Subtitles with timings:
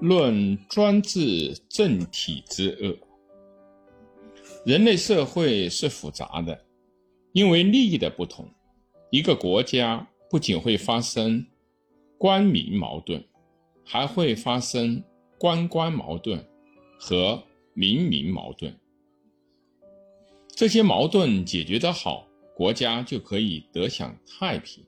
[0.00, 2.96] 论专制政体之恶。
[4.66, 6.64] 人类社会是复杂的，
[7.32, 8.48] 因为利益的不同，
[9.10, 11.46] 一个国家不仅会发生
[12.18, 13.22] 官民矛盾，
[13.84, 15.02] 还会发生
[15.38, 16.44] 官官矛盾
[16.98, 17.42] 和
[17.72, 18.74] 民民矛盾。
[20.48, 24.82] 这些矛盾解决得好，国家就可以得享太平；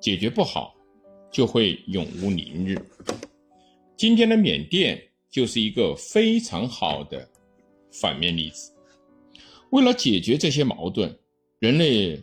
[0.00, 0.74] 解决不好，
[1.30, 2.76] 就会永无宁日。
[4.02, 7.30] 今天的缅甸就是一个非常好的
[7.92, 8.72] 反面例子。
[9.70, 11.16] 为了解决这些矛盾，
[11.60, 12.20] 人类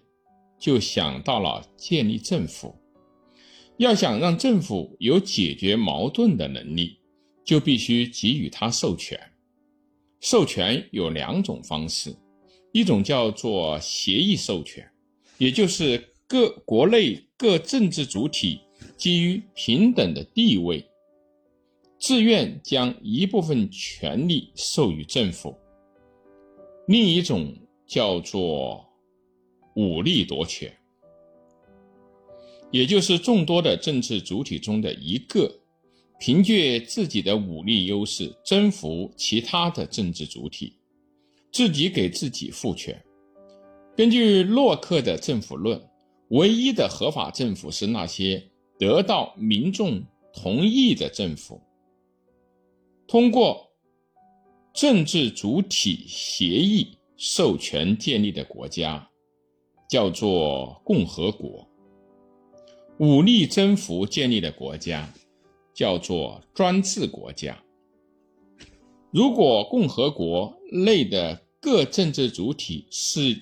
[0.60, 2.76] 就想到了建立政府。
[3.78, 6.98] 要想让政府有解决矛盾的能力，
[7.46, 9.18] 就必须给予他授权。
[10.20, 12.14] 授权有两种方式，
[12.74, 14.86] 一种叫做协议授权，
[15.38, 18.60] 也就是各国内各政治主体
[18.98, 20.86] 基于平等的地位。
[22.00, 25.54] 自愿将一部分权力授予政府，
[26.88, 27.54] 另一种
[27.86, 28.86] 叫做
[29.76, 30.74] 武力夺权，
[32.72, 35.54] 也就是众多的政治主体中的一个，
[36.18, 40.78] 凭借自己的武力优势征服其他的政治主体，
[41.52, 42.98] 自己给自己赋权。
[43.98, 45.78] 根据洛克的政府论，
[46.30, 48.42] 唯一的合法政府是那些
[48.78, 50.02] 得到民众
[50.34, 51.62] 同意的政府。
[53.10, 53.72] 通过
[54.72, 59.10] 政治主体协议授权建立的国家，
[59.90, 61.68] 叫做共和国；
[63.00, 65.12] 武力征服建立的国家，
[65.74, 67.58] 叫做专制国家。
[69.10, 73.42] 如果共和国内的各政治主体是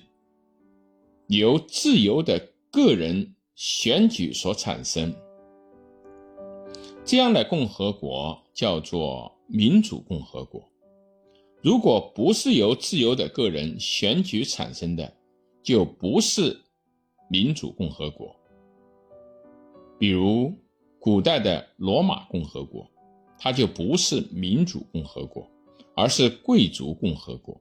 [1.26, 5.14] 由自由的个人选举所产生，
[7.04, 9.37] 这样的共和国叫做。
[9.50, 10.62] 民主共和国，
[11.62, 15.10] 如果不是由自由的个人选举产生的，
[15.62, 16.54] 就不是
[17.30, 18.36] 民主共和国。
[19.98, 20.52] 比如
[20.98, 22.86] 古代的罗马共和国，
[23.38, 25.50] 它就不是民主共和国，
[25.96, 27.58] 而是贵族共和国。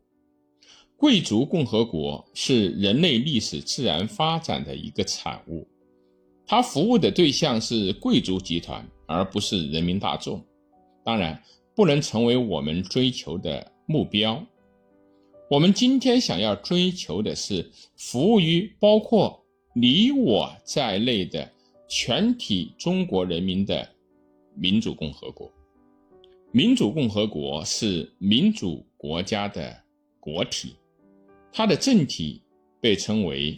[0.98, 5.66] 贵族共和国是人类历史自然发展的一个产物，
[6.46, 10.46] 它服务的对象是贵族集团，而不是人民大众。
[11.06, 11.42] 当然。
[11.78, 14.44] 不能成为我们追求的目标。
[15.48, 19.46] 我们今天想要追求的是服务于包括
[19.76, 21.48] 你我在内的
[21.88, 23.88] 全体中国人民的
[24.56, 25.54] 民主共和国。
[26.52, 29.80] 民主共和国是民主国家的
[30.20, 30.76] 国体，
[31.54, 32.42] 它的政体
[32.82, 33.56] 被称为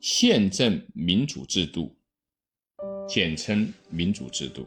[0.00, 1.94] 宪政民主制度，
[3.06, 4.66] 简称民主制度。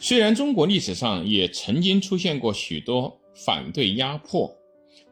[0.00, 4.50] 虽然中国历史上也曾经出现过许多反对压迫、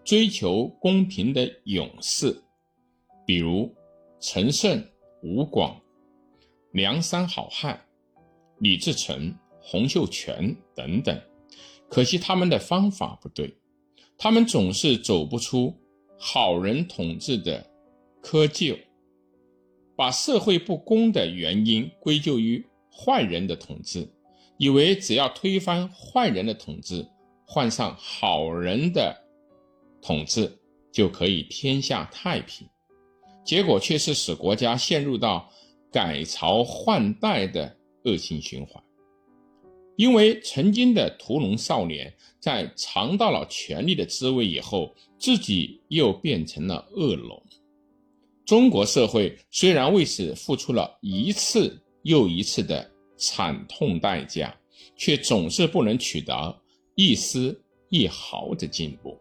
[0.05, 2.41] 追求公平的勇士，
[3.27, 3.75] 比如
[4.21, 4.83] 陈胜、
[5.23, 5.81] 吴广、
[6.73, 7.79] 梁山好汉、
[8.61, 11.21] 李自成、洪秀全等等，
[11.91, 13.53] 可惜他们的方法不对，
[14.17, 15.75] 他们总是走不出
[16.17, 17.69] 好人统治的
[18.23, 18.79] 窠臼，
[19.97, 24.09] 把社会不公的原因归咎于坏人的统治。
[24.59, 27.07] 以为只要推翻坏人的统治，
[27.47, 29.15] 换上好人的
[30.01, 30.51] 统治，
[30.91, 32.67] 就可以天下太平，
[33.45, 35.51] 结果却是使国家陷入到
[35.93, 38.83] 改朝换代的恶性循环。
[39.97, 47.43] 因为曾经的屠龙少年在尝到了权力的滋味以后，自己又变成了恶龙。
[48.45, 52.96] 中国社会虽然为此付出了一次又一次的。
[53.17, 54.55] 惨痛代价，
[54.97, 56.63] 却总是不能取得
[56.95, 59.19] 一丝一毫的进步，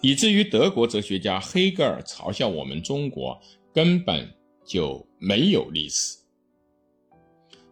[0.00, 3.40] 以至于德国哲学家黑格尔嘲笑我们中国
[3.72, 4.28] 根本
[4.64, 6.16] 就没有历史。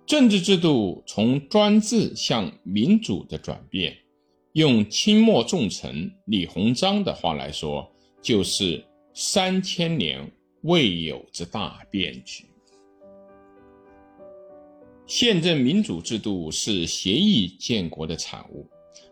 [0.07, 3.97] 政治制度从专制向民主的转变，
[4.53, 7.93] 用清末重臣李鸿章的话来说，
[8.23, 10.31] 就是三千年
[10.63, 12.45] 未有之大变局。
[15.07, 18.69] 宪政民主制度是协议建国的产物，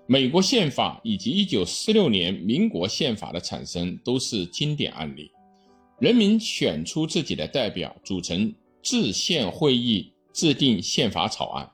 [0.09, 5.31] 美国宪法以及一九四六年民国宪法的产生都是经典案例。
[6.01, 8.53] 人民选出自己的代表，组成
[8.83, 11.71] 制宪会议，制定宪法草案，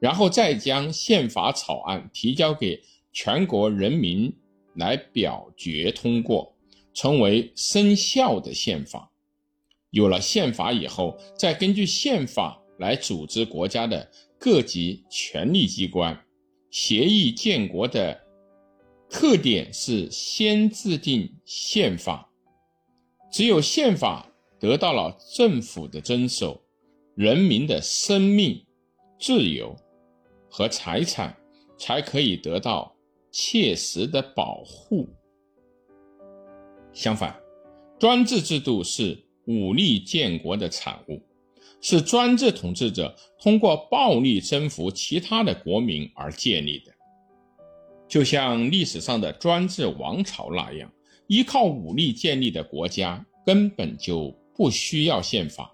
[0.00, 2.82] 然后再将宪法草案提交给
[3.12, 4.34] 全国人民
[4.74, 6.52] 来表决通过，
[6.92, 9.08] 成为生效的宪法。
[9.90, 12.56] 有了宪法以后，再根据宪法。
[12.80, 16.18] 来组织国家的各级权力机关。
[16.70, 18.20] 协议建国的
[19.08, 22.30] 特点是先制定宪法，
[23.30, 24.26] 只有宪法
[24.58, 26.62] 得到了政府的遵守，
[27.14, 28.64] 人民的生命、
[29.18, 29.76] 自由
[30.48, 31.36] 和财产
[31.76, 32.96] 才可以得到
[33.32, 35.08] 切实的保护。
[36.92, 37.36] 相反，
[37.98, 41.20] 专制制度是武力建国的产物，
[41.80, 46.92] 是专制统治者通过暴力征服其他的国民而建立的。
[48.08, 50.92] 就像历史上的专制王朝那样，
[51.26, 55.72] 依靠武力建立的国家根本就不需要宪法，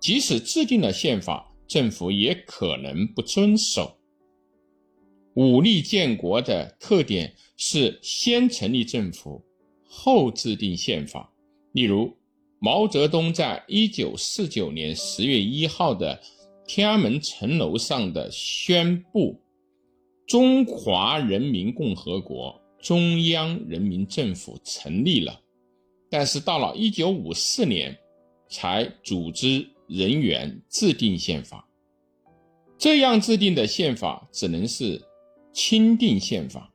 [0.00, 3.96] 即使制定了宪法，政府也可能不遵守。
[5.34, 9.44] 武力建国的特点是先成立政府。
[9.88, 11.32] 后制定宪法，
[11.72, 12.14] 例如
[12.58, 16.18] 毛泽东在一九四九年十月一号的
[16.66, 19.38] 天安门城楼上的宣布
[20.26, 25.40] ：“中华人民共和国中央人民政府成立了。”
[26.08, 27.96] 但是到了一九五四年，
[28.48, 31.68] 才组织人员制定宪法。
[32.78, 35.02] 这样制定的宪法只能是
[35.52, 36.72] 钦定宪法。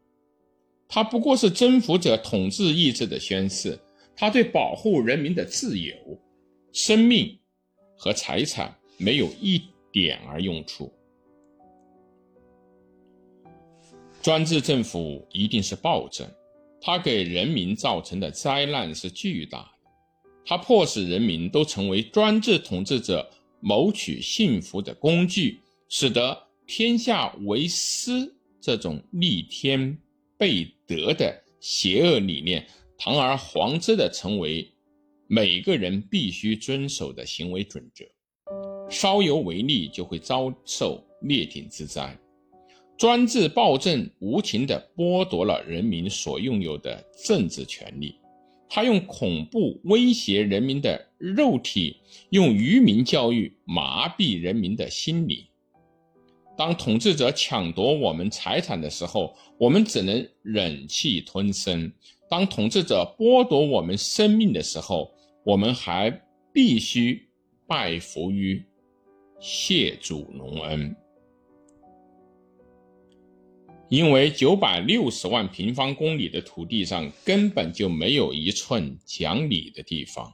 [0.87, 3.79] 它不过是征服者统治意志的宣示，
[4.21, 5.95] 它对保护人民的自由、
[6.71, 7.39] 生命
[7.97, 9.59] 和财产没有一
[9.91, 10.93] 点儿用处。
[14.21, 16.29] 专制政府一定是暴政，
[16.79, 19.69] 它给人民造成的灾难是巨大的，
[20.45, 23.27] 它迫使人民都成为专制统治者
[23.59, 25.59] 谋取幸福的工具，
[25.89, 28.31] 使得天下为私
[28.61, 29.97] 这种逆天。
[30.37, 32.67] 背德的邪恶理念
[33.03, 34.71] 堂而皇之的成为
[35.25, 38.05] 每个人必须遵守的行为准则，
[38.91, 42.15] 稍有违逆就会遭受灭顶之灾。
[42.95, 48.13] 专制暴政无情地剥夺了人民所拥有的政治权利，
[48.69, 51.97] 他用恐怖威胁人民的肉体，
[52.29, 55.47] 用愚民教育麻痹人民的心理。
[56.55, 61.91] 当统治者抢夺我们财产的时候，我们只能忍气吞声；
[62.31, 65.13] 当统治者剥夺我们生命的时候，
[65.43, 66.09] 我们还
[66.53, 67.27] 必须
[67.67, 68.65] 拜服于
[69.41, 70.95] 谢主隆恩。
[73.89, 80.33] 因为九百六十万平方公里的土地上根本就没有一寸讲理的地方。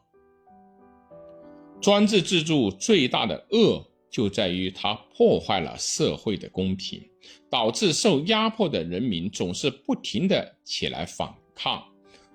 [1.81, 3.83] 专制制度最大的恶。
[4.09, 7.03] 就在于它破坏了社会的公平，
[7.51, 11.27] 导致受压迫的人民总是不停地起来反
[11.57, 11.83] 抗，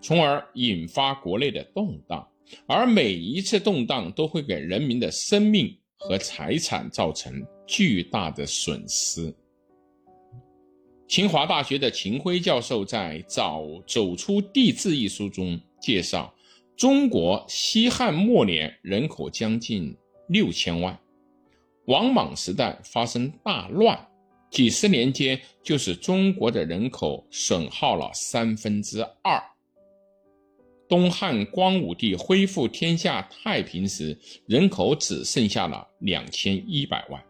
[0.01, 2.29] 从而引发国内的动荡。
[2.67, 9.35] 而每一次动荡都会给人民的生命和财产造成巨大的损失。
[11.09, 16.35] 清华大学的秦晖教授在《早走出地质》一书中介绍，
[16.77, 19.97] 中国西汉末年人口将近
[20.29, 20.99] 六千万。
[21.87, 24.09] 王莽时代发生大乱，
[24.53, 29.43] 几十年间就使中国的人口损耗了三分之二。
[30.87, 34.17] 东汉光武帝恢复天下太平时，
[34.47, 37.21] 人口只剩下了两千一百万。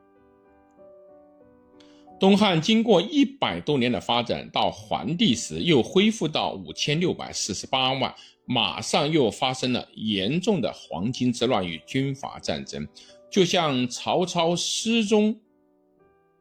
[2.19, 8.13] 东汉经过一百多年的发展，到桓帝时又恢复到五千六百四十八万，
[8.47, 12.87] 马上又发生了严重的黄巾之乱与军阀战争。
[13.31, 15.41] 就像曹操诗中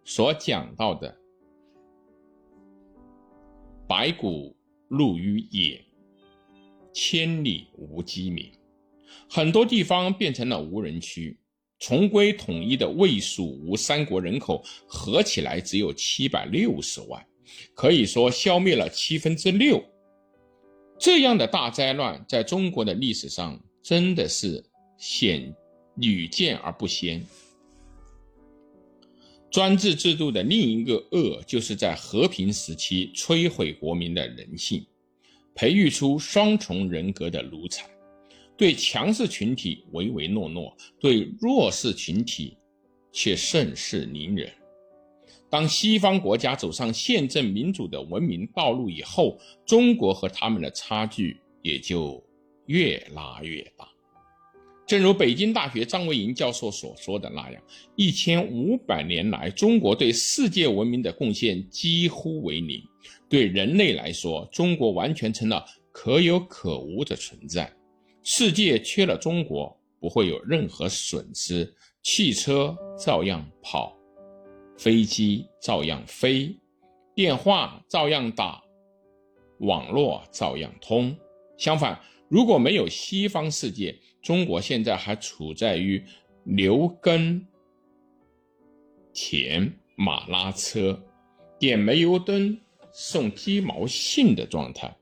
[0.04, 1.16] 所讲到的
[3.88, 4.56] ：“白骨
[4.90, 5.84] 露于野，
[6.94, 8.52] 千里无鸡鸣。”
[9.30, 11.38] 很多地方变成了无人区。
[11.80, 17.26] 重归统一的魏、蜀、吴三国人口合起来只有七百六十万，
[17.74, 19.84] 可以说消灭了七分之六。
[21.00, 24.64] 这样的大灾乱，在中国的历史上真的是
[24.98, 25.54] 显。
[25.96, 27.22] 屡见而不鲜。
[29.52, 34.86] 专制制度的另一个恶，就是在和平时期摧毁国民的人性，
[35.54, 37.86] 培育出双重人格的奴才，
[38.58, 42.58] 对强势群体唯唯诺诺，对弱势群体
[43.12, 44.50] 却盛世凌人。
[45.50, 52.24] 当西方国家走上宪政民主的文明道路以后，中国和他们的差距也就
[52.68, 53.86] 越拉越大。
[54.92, 57.64] 正如北京大学张维迎教授所说的那样，
[57.96, 62.84] 一千五百年来，中国对世界文明的贡献几乎为零。
[63.30, 67.72] 对人类来说，中国完全成了可有可无的存在。
[68.22, 71.74] 世界缺了中国，不会有任何损失。
[72.04, 73.98] 汽车照样跑，
[74.78, 76.54] 飞机照样飞，
[77.16, 78.62] 电话照样打，
[79.60, 81.16] 网络照样通。
[81.58, 81.98] 相反，
[82.32, 86.02] 如果没有西方世界，中国现在还处在于
[86.46, 87.46] 牛耕
[89.12, 90.98] 田、马拉车、
[91.60, 92.58] 点煤油灯、
[92.94, 94.96] 送鸡毛信的状态。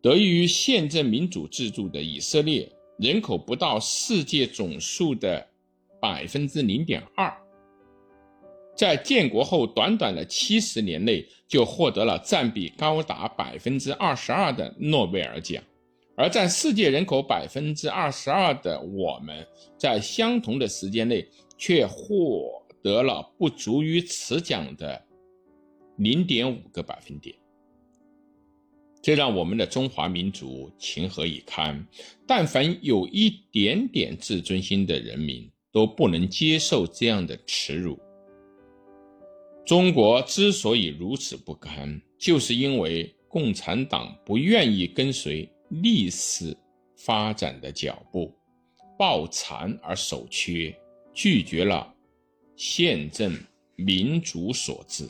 [0.00, 5.44] 得益于宪政民主制度的以色列，人口不到世界总数的
[6.00, 7.36] 百分之零点二，
[8.76, 15.60] 在建国后短短的七十年内，就获得了占比高达百分之二十二的诺贝尔奖。
[16.16, 19.46] 而占世界人口百分之二十二的我们，
[19.78, 21.26] 在相同的时间内，
[21.56, 25.02] 却获得了不足于此奖的
[25.96, 27.34] 零点五个百分点。
[29.02, 31.86] 这让我们的中华民族情何以堪？
[32.26, 37.98] 但凡有一点点自尊心的人民，都不能接受这样的耻辱。
[39.64, 46.56] 中国之所以如此不堪，就是因为共产党不愿意跟随历史
[46.96, 48.32] 发展的脚步，
[48.98, 50.76] 抱残而守缺，
[51.14, 51.94] 拒绝了
[52.56, 53.32] 宪政
[53.76, 55.08] 民主所致。